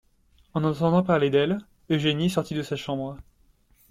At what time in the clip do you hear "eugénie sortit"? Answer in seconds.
1.91-2.55